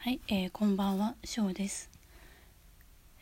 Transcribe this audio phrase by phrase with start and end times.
[0.00, 1.90] はい、えー、こんばんは、しょうです。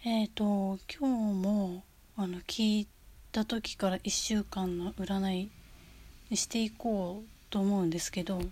[0.05, 1.83] えっ、ー、と、今日も、
[2.19, 2.89] あの、聞い
[3.33, 5.49] た時から1週間の占
[6.31, 8.43] いしていこうと思うんですけど、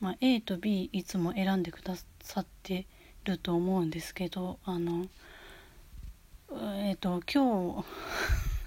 [0.00, 2.86] まあ、A と B いつも選んでくださって
[3.22, 5.06] ると思うんですけど、あの、
[6.50, 7.86] えっ、ー、と、今日、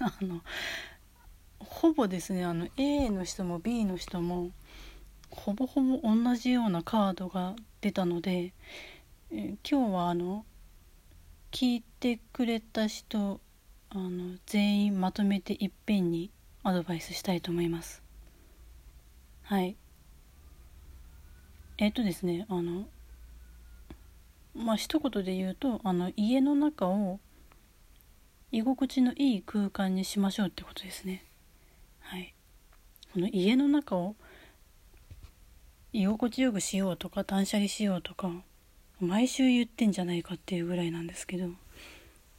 [0.00, 0.40] あの、
[1.58, 4.50] ほぼですね、あの、A の人も B の人も、
[5.30, 8.52] ほぼほぼ同じようなカードが出たので、
[9.30, 10.44] え今日はあの
[11.50, 13.40] 聞いてくれた人
[13.90, 16.30] あの全員まとめていっぺんに
[16.62, 18.02] アドバイスしたいと思います。
[19.42, 19.76] はい。
[21.78, 22.86] えっ、ー、とですねあの
[24.54, 27.18] まあ一言で言うとあの家の中を
[28.52, 31.24] 居心地のいい空間にしましょうってことですね。
[32.00, 32.34] はい。
[33.12, 34.16] この家の中を
[35.92, 38.30] 居心地よくしようとか断捨離しようとか
[39.00, 41.48] 毎週言ってんじゃないかっていうぐらいなんですけど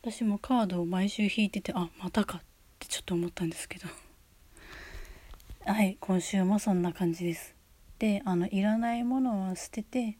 [0.01, 2.41] 私もカードを毎週引いててあまたかっ
[2.79, 3.87] てちょっと思ったんですけど。
[5.65, 7.55] はい今週もそんな感じです。
[7.99, 10.17] であのいらないものは捨てて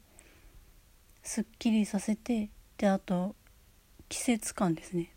[1.24, 3.36] すっきりさせてであと
[4.08, 5.12] 季節感ですね。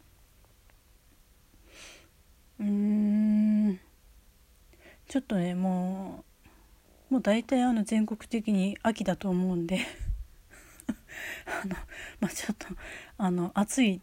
[2.60, 2.66] うー
[3.72, 3.80] ん。
[5.08, 6.33] ちょっとねもう
[7.10, 9.80] もう大体あの全国的に秋だと思うんで
[11.62, 11.76] あの
[12.20, 12.66] まあちょっと
[13.18, 14.00] あの暑い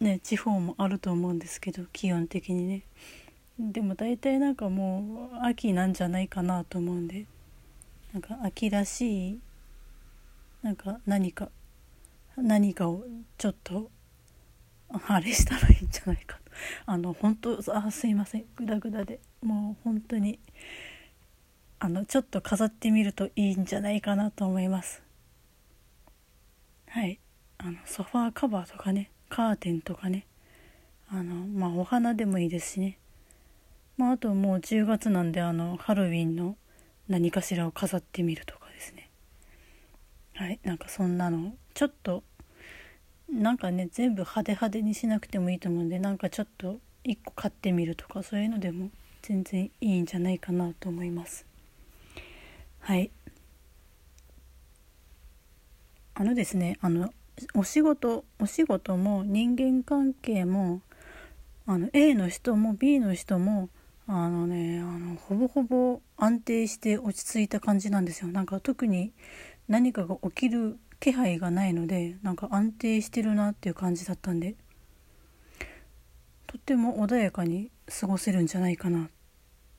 [0.00, 2.82] ね地方もあると思うんですけど気温的にね。
[3.58, 7.26] でも大体なんかもう秋なんじゃないかなと思うんで
[8.12, 9.40] なんか秋らしい
[10.62, 11.50] なんか何か
[12.36, 13.04] 何かを
[13.36, 13.90] ちょっと
[14.90, 16.52] あれしたらいいんじゃないかと。
[16.86, 18.44] あの本当あすいません。
[18.56, 19.20] グダグダで。
[19.42, 20.38] もう本当に
[21.80, 25.02] あのちょっと飾ってみるといいんじゃないかなと思います。
[26.88, 27.20] はい。
[27.58, 30.26] あのソファーカバーとかねカーテンとかね。
[31.08, 32.98] あのまあお花でもいいですしね。
[33.96, 36.56] まああともう10月なんであのハロウィンの
[37.08, 39.08] 何かしらを飾ってみるとかですね。
[40.34, 40.58] はい。
[40.64, 42.24] なんかそんなのちょっと
[43.30, 48.90] なんかね全部派手派手にしなくてもいいと思うんでなんかちょっと1個買ってみるとかそういうのでも
[49.22, 51.47] 全然いいんじゃないかなと思います。
[52.88, 53.10] はい
[56.14, 57.12] あのですねあの
[57.54, 60.80] お仕事お仕事も人間関係も
[61.66, 63.68] あの A の人も B の人も
[64.06, 69.12] あのねあのほぼほぼ安定して落ち着いた感じなんですよなんか特に
[69.68, 74.54] 何かが起きる気配がないのでなんか安定してるなっていう感じだったんで
[76.46, 77.70] とっても穏やかに
[78.00, 79.08] 過ごせるんじゃないかなっ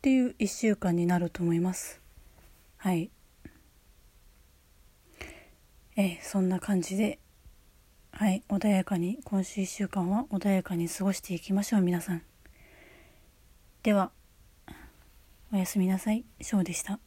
[0.04, 2.00] ていう1週間になると思います。
[2.80, 3.12] はい。
[5.98, 7.20] え、そんな感じで
[8.14, 12.22] はい穏やかに今週1週間は穏やかに過ごしていきましょう皆さん。
[13.84, 14.12] では
[15.54, 16.24] おやすみなさい。
[16.40, 17.00] ショーでした。